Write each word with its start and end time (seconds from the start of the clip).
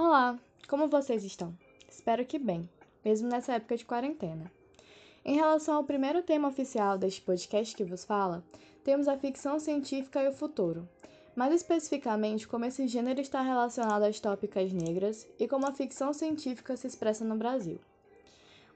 Olá, 0.00 0.38
como 0.68 0.86
vocês 0.86 1.24
estão? 1.24 1.52
Espero 1.90 2.24
que 2.24 2.38
bem, 2.38 2.70
mesmo 3.04 3.28
nessa 3.28 3.54
época 3.54 3.76
de 3.76 3.84
quarentena. 3.84 4.48
Em 5.24 5.34
relação 5.34 5.74
ao 5.74 5.82
primeiro 5.82 6.22
tema 6.22 6.46
oficial 6.46 6.96
deste 6.96 7.20
podcast 7.20 7.74
que 7.74 7.82
vos 7.82 8.04
fala, 8.04 8.44
temos 8.84 9.08
a 9.08 9.18
ficção 9.18 9.58
científica 9.58 10.22
e 10.22 10.28
o 10.28 10.32
futuro. 10.32 10.88
Mais 11.34 11.52
especificamente, 11.52 12.46
como 12.46 12.64
esse 12.64 12.86
gênero 12.86 13.20
está 13.20 13.42
relacionado 13.42 14.04
às 14.04 14.20
tópicas 14.20 14.72
negras 14.72 15.26
e 15.36 15.48
como 15.48 15.66
a 15.66 15.72
ficção 15.72 16.12
científica 16.12 16.76
se 16.76 16.86
expressa 16.86 17.24
no 17.24 17.34
Brasil. 17.34 17.80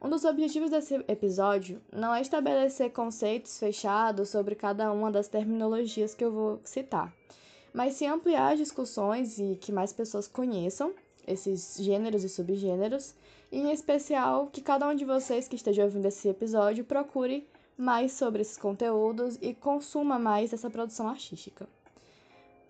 Um 0.02 0.10
dos 0.10 0.24
objetivos 0.24 0.70
desse 0.70 0.96
episódio 1.06 1.80
não 1.92 2.12
é 2.12 2.20
estabelecer 2.20 2.90
conceitos 2.90 3.60
fechados 3.60 4.28
sobre 4.28 4.56
cada 4.56 4.90
uma 4.90 5.08
das 5.08 5.28
terminologias 5.28 6.16
que 6.16 6.24
eu 6.24 6.32
vou 6.32 6.60
citar, 6.64 7.14
mas 7.72 7.94
sim 7.94 8.08
ampliar 8.08 8.54
as 8.54 8.58
discussões 8.58 9.38
e 9.38 9.54
que 9.54 9.70
mais 9.70 9.92
pessoas 9.92 10.26
conheçam 10.26 10.92
esses 11.26 11.76
gêneros 11.78 12.24
e 12.24 12.28
subgêneros, 12.28 13.14
e 13.50 13.58
em 13.58 13.70
especial 13.70 14.46
que 14.46 14.60
cada 14.60 14.88
um 14.88 14.94
de 14.94 15.04
vocês 15.04 15.48
que 15.48 15.56
esteja 15.56 15.84
ouvindo 15.84 16.06
esse 16.06 16.28
episódio 16.28 16.84
procure 16.84 17.46
mais 17.76 18.12
sobre 18.12 18.42
esses 18.42 18.56
conteúdos 18.56 19.38
e 19.40 19.54
consuma 19.54 20.18
mais 20.18 20.52
essa 20.52 20.70
produção 20.70 21.08
artística. 21.08 21.68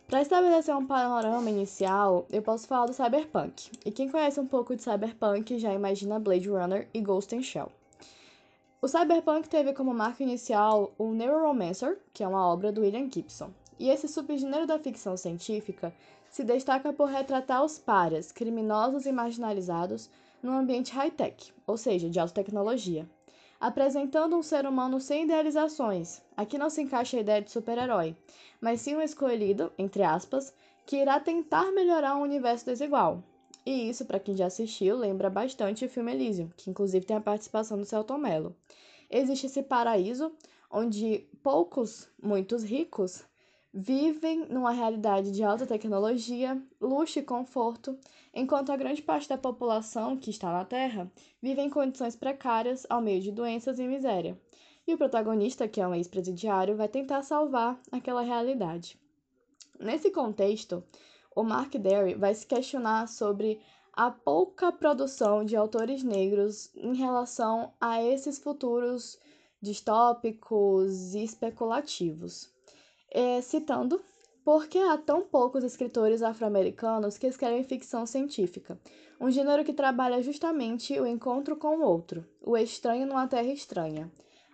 Para 0.07 0.21
estabelecer 0.21 0.77
um 0.77 0.87
panorama 0.87 1.49
inicial, 1.49 2.27
eu 2.31 2.43
posso 2.43 2.67
falar 2.67 2.87
do 2.87 2.93
cyberpunk. 2.93 3.71
E 3.85 3.91
quem 3.91 4.11
conhece 4.11 4.39
um 4.39 4.47
pouco 4.47 4.77
de 4.77 4.83
cyberpunk 4.83 5.59
já 5.59 5.73
imagina 5.73 6.21
Blade 6.21 6.51
Runner 6.51 6.87
e 6.93 7.01
Ghost 7.01 7.35
in 7.35 7.43
Shell. 7.43 7.73
O 8.83 8.89
cyberpunk 8.89 9.49
teve 9.49 9.73
como 9.73 9.95
marca 9.95 10.23
inicial 10.23 10.93
o 10.99 11.13
Neuromancer, 11.13 11.99
que 12.13 12.23
é 12.23 12.29
uma 12.29 12.47
obra 12.47 12.73
do 12.73 12.83
William 12.83 13.09
Gibson. 13.11 13.51
E 13.79 13.89
esse 13.89 14.07
subgênero 14.07 14.67
da 14.67 14.79
ficção 14.79 15.17
científica 15.17 15.95
se 16.33 16.43
destaca 16.43 16.95
por 16.95 17.11
retratar 17.11 17.63
os 17.63 17.79
pares, 17.79 18.33
criminosos 18.33 19.05
e 19.05 19.13
marginalizados, 19.13 20.09
num 20.43 20.57
ambiente 20.57 20.91
high-tech, 20.91 21.53
ou 21.67 21.77
seja, 21.77 22.09
de 22.09 22.19
alta 22.19 22.33
tecnologia, 22.33 23.07
apresentando 23.61 24.35
um 24.35 24.43
ser 24.43 24.67
humano 24.67 24.99
sem 24.99 25.25
idealizações. 25.25 26.23
Aqui 26.35 26.57
não 26.57 26.71
se 26.71 26.81
encaixa 26.81 27.19
a 27.19 27.21
ideia 27.21 27.43
de 27.43 27.51
super-herói, 27.51 28.17
mas 28.63 28.81
sim 28.81 28.97
um 28.97 29.03
escolhido, 29.03 29.71
entre 29.77 30.03
aspas, 30.03 30.55
que 30.87 30.97
irá 30.97 31.21
tentar 31.21 31.71
melhorar 31.71 32.17
um 32.17 32.23
universo 32.23 32.65
desigual. 32.65 33.23
E 33.67 33.91
isso, 33.91 34.07
para 34.07 34.19
quem 34.19 34.35
já 34.35 34.47
assistiu, 34.47 34.97
lembra 34.97 35.29
bastante 35.29 35.85
o 35.85 35.89
filme 35.89 36.13
Elysium, 36.13 36.49
que 36.57 36.71
inclusive 36.71 37.05
tem 37.05 37.19
a 37.19 37.21
participação 37.21 37.79
do 37.79 37.85
Celton 37.85 38.17
Mello. 38.17 38.57
Existe 39.11 39.47
esse 39.47 39.63
paraíso 39.63 40.33
onde 40.71 41.29
poucos, 41.43 42.09
muitos 42.21 42.65
ricos, 42.65 43.23
vivem 43.75 44.47
numa 44.51 44.71
realidade 44.71 45.31
de 45.31 45.43
alta 45.43 45.67
tecnologia, 45.67 46.63
luxo 46.79 47.19
e 47.19 47.23
conforto, 47.23 47.99
enquanto 48.35 48.71
a 48.71 48.77
grande 48.77 49.01
parte 49.01 49.29
da 49.29 49.39
população 49.39 50.17
que 50.17 50.29
está 50.29 50.53
na 50.53 50.65
Terra 50.65 51.11
vive 51.41 51.63
em 51.63 51.71
condições 51.71 52.15
precárias 52.15 52.87
ao 52.91 53.01
meio 53.01 53.23
de 53.23 53.33
doenças 53.33 53.79
e 53.79 53.87
miséria. 53.87 54.39
E 54.87 54.93
o 54.93 54.99
protagonista, 54.99 55.67
que 55.67 55.81
é 55.81 55.89
um 55.89 55.95
ex-presidiário, 55.95 56.77
vai 56.77 56.89
tentar 56.89 57.23
salvar 57.23 57.81
aquela 57.91 58.21
realidade. 58.21 59.01
Nesse 59.81 60.11
contexto, 60.11 60.85
o 61.35 61.43
Mark 61.43 61.73
Derry 61.75 62.15
vai 62.15 62.35
se 62.35 62.47
questionar 62.47 63.09
sobre 63.09 63.59
a 63.95 64.11
pouca 64.11 64.71
produção 64.71 65.45
de 65.45 65.57
autores 65.57 66.03
negros 66.03 66.71
em 66.75 66.95
relação 66.95 67.73
a 67.81 68.03
esses 68.03 68.39
futuros 68.39 69.19
distópicos 69.63 71.15
e 71.15 71.23
especulativos 71.25 72.53
é, 73.13 73.41
citando 73.41 74.03
por 74.45 74.67
que 74.67 74.79
há 74.79 74.99
tão 74.99 75.23
poucos 75.23 75.63
escritores 75.63 76.21
afro-americanos 76.21 77.17
que 77.17 77.29
escrevem 77.29 77.63
ficção 77.63 78.05
científica? 78.05 78.77
Um 79.21 79.31
gênero 79.31 79.65
que 79.65 79.73
trabalha 79.73 80.21
justamente 80.21 80.99
o 80.99 81.07
encontro 81.07 81.57
com 81.57 81.77
o 81.77 81.85
outro, 81.85 82.27
o 82.41 82.57
estranho 82.57 83.07
numa 83.07 83.29
terra 83.29 83.53
estranha. 83.53 84.11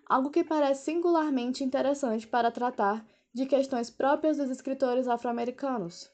Algo 0.07 0.31
que 0.31 0.45
parece 0.45 0.85
singularmente 0.85 1.65
interessante 1.65 2.27
para 2.27 2.51
tratar 2.51 3.03
de 3.33 3.47
questões 3.47 3.89
próprias 3.89 4.37
dos 4.37 4.51
escritores 4.51 5.09
afro-americanos. 5.09 6.11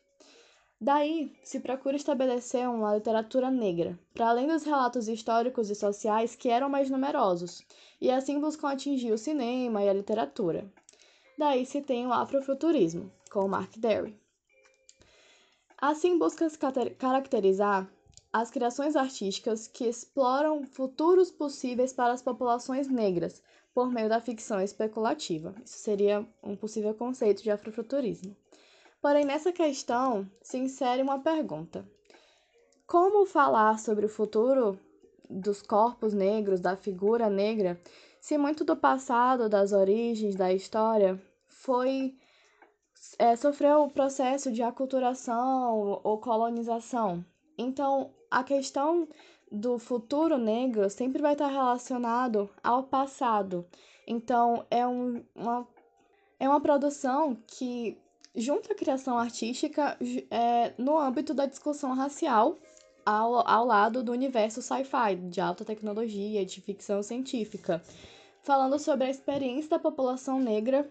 Daí, 0.81 1.33
se 1.43 1.59
procura 1.59 1.97
estabelecer 1.97 2.69
uma 2.69 2.95
literatura 2.95 3.51
negra, 3.51 3.99
para 4.13 4.29
além 4.29 4.47
dos 4.47 4.63
relatos 4.65 5.09
históricos 5.09 5.71
e 5.71 5.75
sociais 5.75 6.37
que 6.37 6.49
eram 6.49 6.69
mais 6.69 6.91
numerosos, 6.91 7.65
e 8.01 8.11
assim 8.11 8.39
buscam 8.39 8.69
atingir 8.69 9.11
o 9.11 9.19
cinema 9.19 9.83
e 9.83 9.89
a 9.89 9.95
literatura. 9.95 10.71
Daí 11.37 11.67
se 11.67 11.81
tem 11.81 12.07
o 12.07 12.13
afrofuturismo, 12.13 13.11
com 13.31 13.49
Mark 13.49 13.77
Derry. 13.77 14.17
Assim 15.77 16.19
busca-se 16.19 16.59
caracterizar 16.99 17.91
as 18.33 18.51
criações 18.51 18.97
artísticas 18.97 19.67
que 19.67 19.85
exploram 19.85 20.65
futuros 20.65 21.31
possíveis 21.31 21.93
para 21.93 22.13
as 22.13 22.23
populações 22.23 22.89
negras 22.89 23.43
por 23.75 23.91
meio 23.91 24.09
da 24.09 24.21
ficção 24.21 24.61
especulativa. 24.61 25.55
Isso 25.65 25.79
seria 25.79 26.27
um 26.43 26.57
possível 26.57 26.95
conceito 26.95 27.43
de 27.43 27.51
afrofuturismo. 27.51 28.37
Porém, 29.03 29.25
nessa 29.25 29.53
questão 29.53 30.29
se 30.41 30.57
insere 30.57 31.03
uma 31.03 31.19
pergunta: 31.19 31.85
como 32.87 33.27
falar 33.27 33.79
sobre 33.79 34.07
o 34.07 34.09
futuro 34.09 34.79
dos 35.29 35.61
corpos 35.61 36.15
negros, 36.15 36.61
da 36.61 36.77
figura 36.77 37.29
negra, 37.29 37.81
se 38.25 38.39
muito 38.39 38.65
do 38.65 38.75
passado, 38.75 39.51
das 39.51 39.73
origens, 39.73 40.35
da 40.35 40.51
história, 40.51 41.23
foi 41.47 42.15
é, 43.19 43.37
sofreu 43.37 43.83
o 43.83 43.91
processo 43.91 44.51
de 44.51 44.63
aculturação 44.63 46.01
ou 46.03 46.19
colonização. 46.19 47.23
Então, 47.59 48.15
a 48.31 48.43
questão 48.43 49.07
do 49.53 49.79
futuro 49.79 50.39
negro 50.39 50.89
sempre 50.89 51.21
vai 51.21 51.35
estar 51.35 51.49
relacionado 51.49 52.49
ao 52.63 52.85
passado. 52.85 53.67
Então, 54.07 54.65
é, 54.71 54.87
um, 54.87 55.23
uma, 55.35 55.69
é 56.41 56.49
uma 56.49 56.63
produção 56.63 57.37
que 57.47 57.99
junta 58.35 58.73
a 58.73 58.77
criação 58.77 59.19
artística 59.19 59.99
é, 60.31 60.73
no 60.79 60.99
âmbito 60.99 61.35
da 61.35 61.45
discussão 61.45 61.93
racial 61.93 62.57
ao, 63.05 63.47
ao 63.49 63.67
lado 63.67 64.03
do 64.03 64.13
universo 64.13 64.63
sci-fi, 64.63 65.17
de 65.17 65.41
alta 65.41 65.65
tecnologia, 65.65 66.45
de 66.45 66.61
ficção 66.61 67.03
científica 67.03 67.83
falando 68.45 68.79
sobre 68.79 69.07
a 69.07 69.11
experiência 69.11 69.71
da 69.71 69.79
população 69.79 70.39
negra 70.39 70.89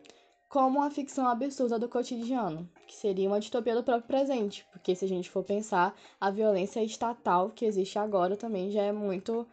como 0.49 0.79
uma 0.79 0.89
ficção 0.89 1.27
absurda 1.27 1.79
do 1.79 1.87
cotidiano, 1.87 2.69
que 2.87 2.95
seria 2.95 3.27
uma 3.27 3.39
distopia 3.39 3.75
do 3.75 3.83
próprio 3.83 4.07
presente, 4.07 4.65
porque 4.71 4.93
se 4.93 5.05
a 5.05 5.07
gente 5.07 5.29
for 5.29 5.43
pensar, 5.43 5.95
a 6.19 6.29
violência 6.29 6.83
estatal 6.83 7.49
que 7.49 7.65
existe 7.65 7.97
agora 7.97 8.35
também 8.35 8.71
já 8.71 8.81
é 8.81 8.91
muito. 8.91 9.47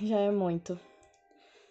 já 0.00 0.18
é 0.18 0.30
muito. 0.30 0.78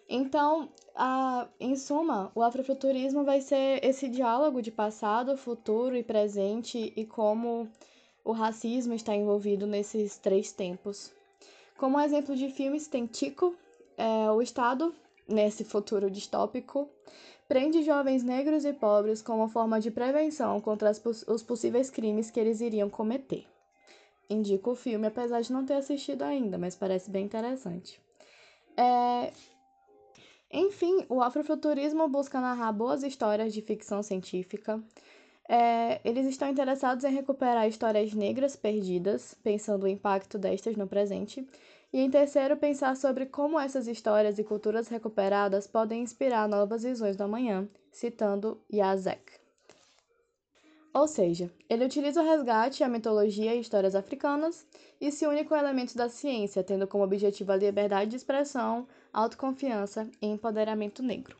Então, 0.08 0.68
a, 0.94 1.48
em 1.58 1.74
suma, 1.76 2.30
o 2.34 2.42
afrofuturismo 2.42 3.24
vai 3.24 3.40
ser 3.40 3.84
esse 3.84 4.08
diálogo 4.08 4.62
de 4.62 4.70
passado, 4.70 5.36
futuro 5.36 5.96
e 5.96 6.02
presente 6.02 6.92
e 6.94 7.04
como 7.04 7.68
o 8.26 8.32
racismo 8.32 8.92
está 8.92 9.14
envolvido 9.14 9.68
nesses 9.68 10.18
três 10.18 10.50
tempos. 10.50 11.12
Como 11.78 12.00
exemplo 12.00 12.34
de 12.34 12.50
filmes, 12.50 12.88
tem 12.88 13.06
Tico, 13.06 13.54
é, 13.96 14.28
o 14.32 14.42
Estado, 14.42 14.92
nesse 15.28 15.62
futuro 15.62 16.10
distópico, 16.10 16.90
prende 17.46 17.84
jovens 17.84 18.24
negros 18.24 18.64
e 18.64 18.72
pobres 18.72 19.22
como 19.22 19.46
forma 19.46 19.80
de 19.80 19.92
prevenção 19.92 20.60
contra 20.60 20.90
os 21.28 21.42
possíveis 21.44 21.88
crimes 21.88 22.28
que 22.28 22.40
eles 22.40 22.60
iriam 22.60 22.90
cometer. 22.90 23.46
Indico 24.28 24.72
o 24.72 24.74
filme, 24.74 25.06
apesar 25.06 25.40
de 25.40 25.52
não 25.52 25.64
ter 25.64 25.74
assistido 25.74 26.22
ainda, 26.22 26.58
mas 26.58 26.74
parece 26.74 27.08
bem 27.08 27.24
interessante. 27.24 28.00
É... 28.76 29.32
Enfim, 30.50 31.06
o 31.08 31.22
afrofuturismo 31.22 32.08
busca 32.08 32.40
narrar 32.40 32.72
boas 32.72 33.04
histórias 33.04 33.54
de 33.54 33.62
ficção 33.62 34.02
científica. 34.02 34.82
É... 35.48 36.00
Eles 36.04 36.26
estão 36.26 36.48
interessados 36.48 37.04
em 37.04 37.12
recuperar 37.12 37.68
histórias 37.68 38.12
negras 38.12 38.56
perdidas, 38.56 39.34
pensando 39.42 39.84
o 39.84 39.88
impacto 39.88 40.38
destas 40.38 40.76
no 40.76 40.86
presente, 40.86 41.46
e 41.92 42.00
em 42.00 42.10
terceiro, 42.10 42.56
pensar 42.56 42.96
sobre 42.96 43.26
como 43.26 43.58
essas 43.58 43.86
histórias 43.86 44.38
e 44.38 44.44
culturas 44.44 44.88
recuperadas 44.88 45.66
podem 45.66 46.02
inspirar 46.02 46.48
novas 46.48 46.82
visões 46.82 47.16
do 47.16 47.24
amanhã, 47.24 47.68
citando 47.90 48.60
Yazek. 48.72 49.46
Ou 50.92 51.06
seja, 51.06 51.50
ele 51.68 51.84
utiliza 51.84 52.22
o 52.22 52.24
resgate, 52.24 52.82
a 52.82 52.88
mitologia 52.88 53.54
e 53.54 53.60
histórias 53.60 53.94
africanas 53.94 54.66
e 54.98 55.12
se 55.12 55.26
une 55.26 55.44
com 55.44 55.54
elementos 55.54 55.94
da 55.94 56.08
ciência, 56.08 56.64
tendo 56.64 56.86
como 56.86 57.04
objetivo 57.04 57.52
a 57.52 57.56
liberdade 57.56 58.10
de 58.10 58.16
expressão, 58.16 58.88
autoconfiança 59.12 60.10
e 60.22 60.26
empoderamento 60.26 61.02
negro. 61.02 61.36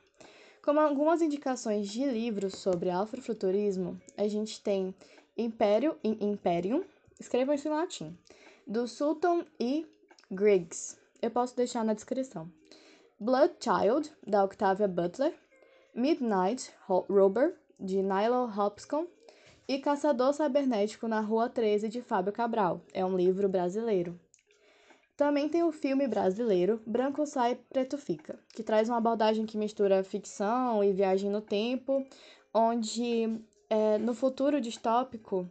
Como 0.66 0.80
algumas 0.80 1.22
indicações 1.22 1.88
de 1.88 2.04
livros 2.04 2.54
sobre 2.54 2.90
afrofuturismo, 2.90 3.96
a 4.16 4.26
gente 4.26 4.60
tem 4.60 4.92
Império 5.38 5.96
e 6.02 6.08
Imperium, 6.26 6.82
escrevam 7.20 7.54
isso 7.54 7.68
em 7.68 7.70
latim, 7.70 8.18
do 8.66 8.88
Sultan 8.88 9.46
E. 9.60 9.86
Griggs. 10.28 10.98
Eu 11.22 11.30
posso 11.30 11.54
deixar 11.54 11.84
na 11.84 11.94
descrição. 11.94 12.50
Blood 13.20 13.54
Child, 13.60 14.12
da 14.26 14.42
Octavia 14.42 14.88
Butler. 14.88 15.32
Midnight 15.94 16.72
Robber, 16.88 17.54
de 17.78 18.02
Nilo 18.02 18.52
Hopkins. 18.58 19.06
e 19.68 19.78
Caçador 19.78 20.34
Cibernético 20.34 21.06
na 21.06 21.20
Rua 21.20 21.48
13 21.48 21.88
de 21.88 22.02
Fábio 22.02 22.32
Cabral. 22.32 22.80
É 22.92 23.04
um 23.04 23.16
livro 23.16 23.48
brasileiro. 23.48 24.18
Também 25.16 25.48
tem 25.48 25.62
o 25.62 25.72
filme 25.72 26.06
brasileiro 26.06 26.80
Branco 26.86 27.24
Sai, 27.24 27.58
Preto 27.70 27.96
Fica, 27.96 28.38
que 28.54 28.62
traz 28.62 28.88
uma 28.88 28.98
abordagem 28.98 29.46
que 29.46 29.56
mistura 29.56 30.04
ficção 30.04 30.84
e 30.84 30.92
viagem 30.92 31.30
no 31.30 31.40
tempo, 31.40 32.06
onde 32.52 33.40
é, 33.70 33.96
no 33.96 34.12
futuro 34.12 34.60
distópico 34.60 35.50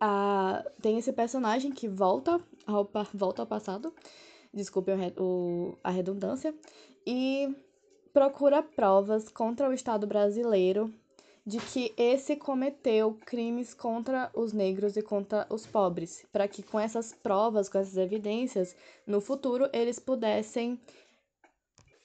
a, 0.00 0.64
tem 0.80 0.98
esse 0.98 1.12
personagem 1.12 1.70
que 1.70 1.86
volta 1.86 2.40
ao, 2.66 2.90
volta 3.14 3.42
ao 3.42 3.46
passado, 3.46 3.94
desculpe 4.52 4.90
o, 5.16 5.78
a 5.84 5.90
redundância, 5.90 6.52
e 7.06 7.54
procura 8.12 8.64
provas 8.64 9.28
contra 9.28 9.68
o 9.68 9.72
Estado 9.72 10.08
brasileiro 10.08 10.92
de 11.44 11.58
que 11.58 11.92
esse 11.96 12.36
cometeu 12.36 13.18
crimes 13.26 13.74
contra 13.74 14.30
os 14.34 14.52
negros 14.52 14.96
e 14.96 15.02
contra 15.02 15.46
os 15.50 15.66
pobres, 15.66 16.24
para 16.32 16.46
que 16.46 16.62
com 16.62 16.78
essas 16.78 17.12
provas, 17.12 17.68
com 17.68 17.78
essas 17.78 17.96
evidências, 17.96 18.76
no 19.06 19.20
futuro 19.20 19.68
eles 19.72 19.98
pudessem 19.98 20.80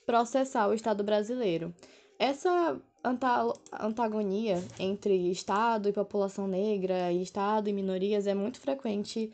processar 0.06 0.68
o 0.68 0.74
Estado 0.74 1.04
brasileiro. 1.04 1.74
Essa 2.18 2.82
antagonia 3.80 4.64
entre 4.80 5.30
Estado 5.30 5.88
e 5.88 5.94
população 5.94 6.48
negra, 6.48 7.12
e 7.12 7.22
Estado 7.22 7.70
e 7.70 7.74
minorias 7.74 8.26
é 8.26 8.34
muito 8.34 8.60
frequente 8.60 9.32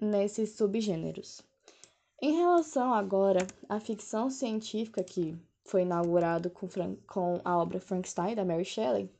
nesses 0.00 0.50
subgêneros. 0.50 1.42
Em 2.22 2.36
relação 2.36 2.94
agora 2.94 3.46
à 3.68 3.80
ficção 3.80 4.30
científica 4.30 5.02
que 5.02 5.36
foi 5.64 5.82
inaugurado 5.82 6.50
com, 6.50 6.68
com 7.06 7.40
a 7.44 7.56
obra 7.56 7.80
Frankenstein, 7.80 8.34
da 8.34 8.44
Mary 8.44 8.64
Shelley, 8.64 9.10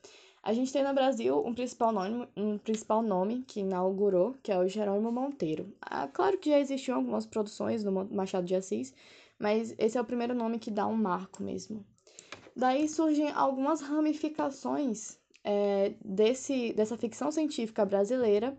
a 0.43 0.53
gente 0.55 0.73
tem 0.73 0.83
no 0.83 0.95
Brasil 0.95 1.39
um 1.45 1.53
principal 1.53 1.93
nome, 1.93 2.29
um 2.37 2.57
principal 2.57 3.03
nome 3.03 3.45
que 3.47 3.61
inaugurou, 3.61 4.35
que 4.43 4.51
é 4.51 4.59
o 4.59 4.67
Jerônimo 4.67 5.13
Monteiro. 5.13 5.73
Ah, 5.81 6.09
claro 6.09 6.39
que 6.39 6.51
já 6.51 6.59
existiam 6.59 6.97
algumas 6.97 7.27
produções 7.27 7.85
do 7.85 7.93
Machado 7.93 8.47
de 8.47 8.55
Assis, 8.55 8.95
mas 9.39 9.75
esse 9.79 9.99
é 9.99 10.01
o 10.01 10.05
primeiro 10.05 10.35
nome 10.35 10.59
que 10.59 10.71
dá 10.71 10.87
um 10.87 10.97
marco 10.97 11.43
mesmo. 11.43 11.85
Daí 12.57 12.89
surgem 12.89 13.31
algumas 13.31 13.81
ramificações 13.83 15.19
é, 15.45 15.95
desse, 16.05 16.73
dessa 16.73 16.97
ficção 16.97 17.31
científica 17.31 17.85
brasileira 17.85 18.57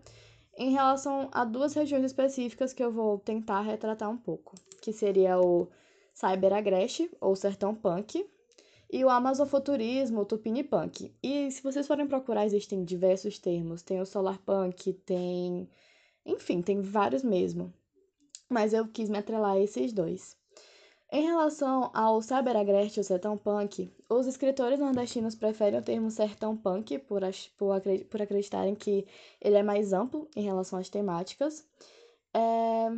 em 0.56 0.70
relação 0.70 1.28
a 1.32 1.44
duas 1.44 1.74
regiões 1.74 2.04
específicas 2.04 2.72
que 2.72 2.82
eu 2.82 2.92
vou 2.92 3.18
tentar 3.18 3.60
retratar 3.62 4.10
um 4.10 4.16
pouco, 4.16 4.54
que 4.80 4.92
seria 4.92 5.40
o 5.40 5.68
Cyberagreste, 6.14 7.10
ou 7.20 7.34
Sertão 7.34 7.74
Punk, 7.74 8.24
e 8.92 9.02
o 9.04 9.08
Amazofuturismo, 9.08 10.20
o 10.20 10.24
Tupini 10.26 10.62
Punk. 10.62 11.10
E 11.22 11.50
se 11.50 11.62
vocês 11.62 11.86
forem 11.86 12.06
procurar, 12.06 12.44
existem 12.44 12.84
diversos 12.84 13.38
termos. 13.38 13.82
Tem 13.82 13.98
o 14.00 14.06
Solar 14.06 14.38
Punk, 14.38 14.92
tem. 14.92 15.66
Enfim, 16.26 16.60
tem 16.60 16.82
vários 16.82 17.22
mesmo. 17.22 17.72
Mas 18.50 18.74
eu 18.74 18.86
quis 18.86 19.08
me 19.08 19.16
atrelar 19.16 19.52
a 19.52 19.60
esses 19.60 19.94
dois. 19.94 20.36
Em 21.10 21.24
relação 21.24 21.90
ao 21.94 22.20
Cyberagreste 22.20 23.00
ou 23.00 23.04
Sertão 23.04 23.36
Punk, 23.36 23.90
os 24.08 24.26
escritores 24.26 24.78
nordestinos 24.78 25.34
preferem 25.34 25.80
o 25.80 25.82
termo 25.82 26.10
Sertão 26.10 26.56
Punk 26.56 26.98
por, 27.00 27.22
por, 27.56 27.82
por 28.10 28.22
acreditarem 28.22 28.74
que 28.74 29.06
ele 29.40 29.56
é 29.56 29.62
mais 29.62 29.92
amplo 29.94 30.28
em 30.36 30.42
relação 30.42 30.78
às 30.78 30.90
temáticas. 30.90 31.66
É, 32.34 32.90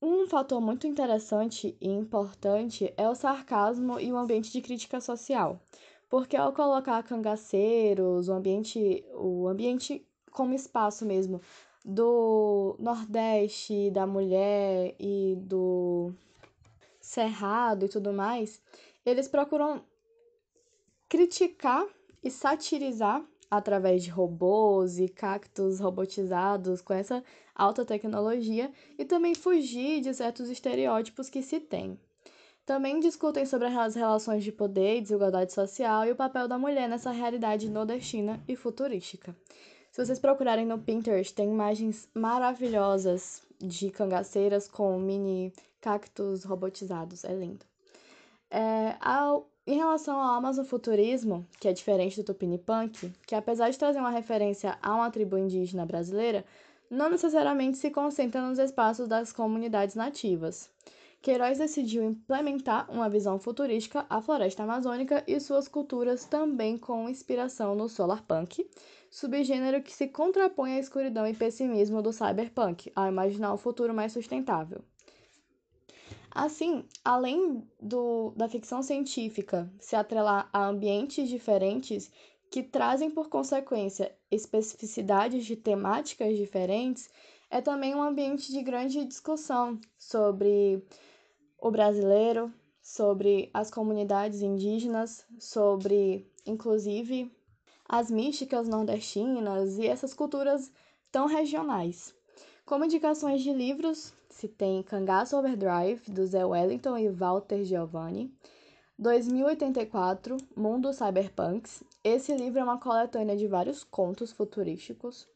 um 0.00 0.26
fator 0.26 0.60
muito 0.60 0.86
interessante 0.86 1.76
e 1.80 1.88
importante 1.88 2.92
é 2.96 3.08
o 3.08 3.14
sarcasmo 3.14 3.98
e 3.98 4.12
o 4.12 4.16
ambiente 4.16 4.52
de 4.52 4.60
crítica 4.60 5.00
social, 5.00 5.60
porque 6.08 6.36
ao 6.36 6.52
colocar 6.52 7.02
cangaceiros, 7.02 8.28
o 8.28 8.32
ambiente, 8.32 9.04
o 9.14 9.48
ambiente 9.48 10.06
como 10.30 10.54
espaço 10.54 11.04
mesmo 11.04 11.40
do 11.84 12.76
Nordeste, 12.78 13.90
da 13.90 14.06
mulher 14.06 14.94
e 14.98 15.36
do 15.40 16.12
Cerrado 17.00 17.86
e 17.86 17.88
tudo 17.88 18.12
mais, 18.12 18.60
eles 19.04 19.26
procuram 19.26 19.82
criticar 21.08 21.86
e 22.22 22.30
satirizar 22.30 23.24
através 23.50 24.02
de 24.02 24.10
robôs 24.10 24.98
e 24.98 25.08
cactos 25.08 25.80
robotizados 25.80 26.80
com 26.80 26.92
essa 26.92 27.22
alta 27.54 27.84
tecnologia 27.84 28.70
e 28.98 29.04
também 29.04 29.34
fugir 29.34 30.00
de 30.00 30.12
certos 30.14 30.48
estereótipos 30.50 31.30
que 31.30 31.42
se 31.42 31.58
tem. 31.60 31.98
Também 32.66 33.00
discutem 33.00 33.46
sobre 33.46 33.68
as 33.68 33.94
relações 33.94 34.44
de 34.44 34.52
poder 34.52 34.98
e 34.98 35.00
desigualdade 35.00 35.54
social 35.54 36.04
e 36.04 36.12
o 36.12 36.16
papel 36.16 36.46
da 36.46 36.58
mulher 36.58 36.86
nessa 36.86 37.10
realidade 37.10 37.70
nordestina 37.70 38.42
e 38.46 38.54
futurística. 38.54 39.34
Se 39.90 40.04
vocês 40.04 40.18
procurarem 40.18 40.66
no 40.66 40.78
Pinterest, 40.78 41.34
tem 41.34 41.48
imagens 41.48 42.08
maravilhosas 42.14 43.42
de 43.58 43.90
cangaceiras 43.90 44.68
com 44.68 44.98
mini 44.98 45.52
cactos 45.80 46.44
robotizados. 46.44 47.24
É 47.24 47.32
lindo. 47.32 47.64
É, 48.50 48.96
ao, 49.00 49.50
em 49.68 49.76
relação 49.76 50.18
ao 50.18 50.36
Amazofuturismo, 50.36 51.46
que 51.60 51.68
é 51.68 51.74
diferente 51.74 52.16
do 52.16 52.24
Tupinipunk, 52.24 53.12
que 53.26 53.34
apesar 53.34 53.68
de 53.68 53.78
trazer 53.78 53.98
uma 53.98 54.08
referência 54.08 54.78
a 54.80 54.94
uma 54.94 55.10
tribo 55.10 55.36
indígena 55.36 55.84
brasileira, 55.84 56.42
não 56.90 57.10
necessariamente 57.10 57.76
se 57.76 57.90
concentra 57.90 58.40
nos 58.40 58.58
espaços 58.58 59.06
das 59.06 59.30
comunidades 59.30 59.94
nativas. 59.94 60.70
Queiroz 61.20 61.58
decidiu 61.58 62.02
implementar 62.02 62.90
uma 62.90 63.10
visão 63.10 63.38
futurística 63.38 64.06
à 64.08 64.22
floresta 64.22 64.62
amazônica 64.62 65.22
e 65.26 65.38
suas 65.38 65.68
culturas 65.68 66.24
também 66.24 66.78
com 66.78 67.06
inspiração 67.06 67.74
no 67.74 67.90
solarpunk, 67.90 68.66
subgênero 69.10 69.82
que 69.82 69.92
se 69.92 70.08
contrapõe 70.08 70.76
à 70.76 70.78
escuridão 70.78 71.26
e 71.26 71.34
pessimismo 71.34 72.00
do 72.00 72.10
cyberpunk, 72.10 72.90
ao 72.96 73.06
imaginar 73.06 73.52
um 73.52 73.58
futuro 73.58 73.92
mais 73.92 74.12
sustentável. 74.12 74.80
Assim, 76.30 76.84
além 77.04 77.62
do, 77.80 78.32
da 78.36 78.48
ficção 78.48 78.82
científica 78.82 79.70
se 79.80 79.96
atrelar 79.96 80.48
a 80.52 80.66
ambientes 80.66 81.28
diferentes 81.28 82.10
que 82.50 82.62
trazem 82.62 83.10
por 83.10 83.28
consequência 83.28 84.14
especificidades 84.30 85.44
de 85.44 85.56
temáticas 85.56 86.36
diferentes, 86.36 87.08
é 87.50 87.60
também 87.60 87.94
um 87.94 88.02
ambiente 88.02 88.52
de 88.52 88.62
grande 88.62 89.04
discussão 89.04 89.80
sobre 89.98 90.82
o 91.58 91.70
brasileiro, 91.70 92.52
sobre 92.82 93.50
as 93.52 93.70
comunidades 93.70 94.42
indígenas, 94.42 95.26
sobre, 95.38 96.30
inclusive, 96.46 97.30
as 97.88 98.10
místicas 98.10 98.68
nordestinas 98.68 99.78
e 99.78 99.86
essas 99.86 100.12
culturas 100.12 100.70
tão 101.10 101.26
regionais. 101.26 102.14
Como 102.64 102.84
indicações 102.84 103.42
de 103.42 103.52
livros, 103.52 104.12
se 104.38 104.46
tem 104.46 104.84
Cangaço 104.84 105.36
Overdrive, 105.36 106.00
do 106.12 106.24
Zé 106.24 106.46
Wellington 106.46 106.96
e 106.96 107.08
Walter 107.08 107.64
Giovanni. 107.64 108.32
2084, 108.96 110.36
Mundo 110.56 110.92
Cyberpunks. 110.92 111.82
Esse 112.04 112.32
livro 112.36 112.60
é 112.60 112.62
uma 112.62 112.78
coletânea 112.78 113.36
de 113.36 113.48
vários 113.48 113.82
contos 113.82 114.30
futurísticos. 114.30 115.26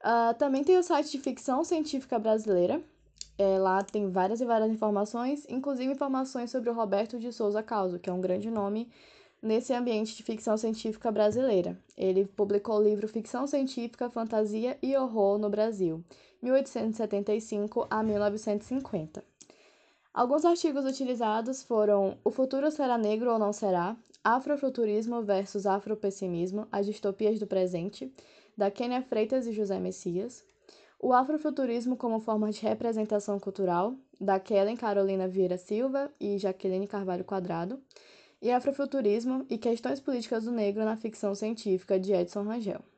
Uh, 0.00 0.32
também 0.38 0.64
tem 0.64 0.78
o 0.78 0.82
site 0.82 1.10
de 1.10 1.18
ficção 1.18 1.62
científica 1.62 2.18
brasileira. 2.18 2.82
É, 3.36 3.58
lá 3.58 3.82
tem 3.82 4.10
várias 4.10 4.40
e 4.40 4.46
várias 4.46 4.70
informações, 4.70 5.46
inclusive 5.50 5.92
informações 5.92 6.50
sobre 6.50 6.70
o 6.70 6.74
Roberto 6.74 7.18
de 7.18 7.30
Souza 7.32 7.62
Causo, 7.62 7.98
que 7.98 8.08
é 8.08 8.12
um 8.14 8.20
grande 8.20 8.50
nome 8.50 8.90
nesse 9.42 9.74
ambiente 9.74 10.14
de 10.14 10.22
ficção 10.22 10.56
científica 10.56 11.10
brasileira. 11.10 11.76
Ele 11.96 12.24
publicou 12.24 12.76
o 12.76 12.82
livro 12.82 13.08
Ficção 13.08 13.46
Científica, 13.46 14.08
Fantasia 14.08 14.78
e 14.80 14.96
Horror 14.96 15.36
no 15.38 15.50
Brasil, 15.50 16.04
1875 16.40 17.86
a 17.90 18.02
1950. 18.02 19.24
Alguns 20.14 20.44
artigos 20.44 20.84
utilizados 20.84 21.62
foram 21.62 22.16
O 22.22 22.30
Futuro 22.30 22.70
Será 22.70 22.96
Negro 22.96 23.32
ou 23.32 23.38
Não 23.38 23.52
Será? 23.52 23.96
Afrofuturismo 24.22 25.22
versus 25.22 25.66
Afropessimismo, 25.66 26.68
As 26.70 26.86
Distopias 26.86 27.40
do 27.40 27.46
Presente, 27.46 28.12
da 28.56 28.70
Kênia 28.70 29.02
Freitas 29.02 29.46
e 29.46 29.52
José 29.52 29.80
Messias. 29.80 30.44
O 31.00 31.12
Afrofuturismo 31.12 31.96
como 31.96 32.20
Forma 32.20 32.52
de 32.52 32.60
Representação 32.60 33.40
Cultural, 33.40 33.94
da 34.20 34.38
Kellen 34.38 34.76
Carolina 34.76 35.26
Vieira 35.26 35.58
Silva 35.58 36.12
e 36.20 36.38
Jaqueline 36.38 36.86
Carvalho 36.86 37.24
Quadrado 37.24 37.80
e 38.42 38.50
Afrofuturismo 38.50 39.46
e 39.48 39.56
Questões 39.56 40.00
Políticas 40.00 40.44
do 40.44 40.50
Negro 40.50 40.84
na 40.84 40.96
Ficção 40.96 41.34
Científica, 41.34 41.98
de 41.98 42.12
Edson 42.12 42.42
Rangel. 42.42 42.91